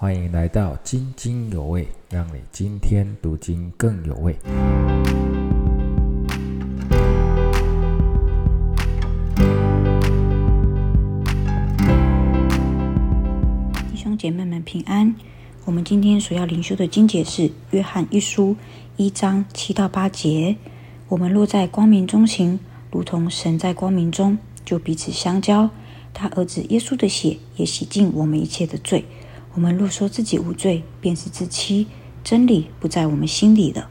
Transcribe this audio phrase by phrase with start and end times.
[0.00, 4.32] 欢迎来到津津有味，让你今天读经更有味。
[13.90, 15.12] 弟兄姐妹们平安。
[15.64, 17.42] 我们今天所要灵修的经节是
[17.72, 18.50] 《约翰一书》
[18.96, 20.54] 一章七到八节。
[21.08, 22.60] 我们落在光明中行，
[22.92, 25.68] 如同神在光明中，就彼此相交。
[26.14, 29.04] 他儿子耶稣的血也洗净我们一切的罪。
[29.58, 31.88] 我们若说自己无罪，便是自欺，
[32.22, 33.90] 真理不在我们心里了。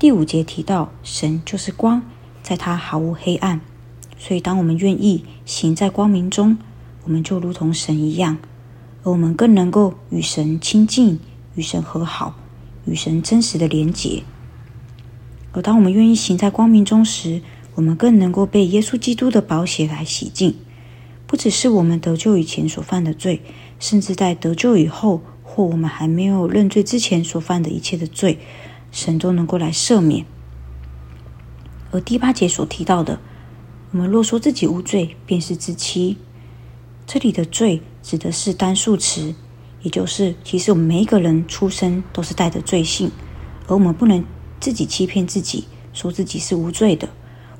[0.00, 2.02] 第五节提到，神就是光，
[2.42, 3.60] 在他毫无黑暗。
[4.18, 6.58] 所以，当我们愿意行在光明中，
[7.04, 8.38] 我们就如同神一样，
[9.04, 11.20] 而我们更能够与神亲近，
[11.54, 12.34] 与神和好，
[12.84, 14.24] 与神真实的连结。
[15.52, 17.42] 而当我们愿意行在光明中时，
[17.76, 20.56] 我们更能够被耶稣基督的宝血来洗净。
[21.30, 23.40] 不只是我们得救以前所犯的罪，
[23.78, 28.40] 甚至在得救以后，或我们还没有认罪之前所犯的一切的罪，
[28.90, 30.26] 神都能够来赦免。
[31.92, 33.20] 而第八节所提到的，
[33.92, 36.16] 我们若说自己无罪，便是自欺。
[37.06, 39.32] 这里的罪指的是单数词，
[39.82, 43.12] 也就是其实我们每一个人出生都是带着罪性，
[43.68, 44.24] 而我们不能
[44.58, 47.08] 自己欺骗自己，说自己是无罪的。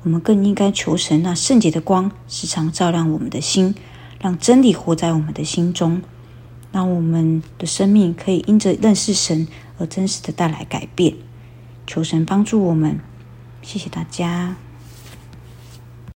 [0.03, 3.75] 我们更应该求神那圣洁的光时常照亮我们的心，
[4.19, 6.01] 让真理活在我们的心中，
[6.71, 11.15] 让我们的生命可以因着认识神而真实的带来改变。
[11.85, 12.99] 求神帮助我们，
[13.61, 14.55] 谢谢大家。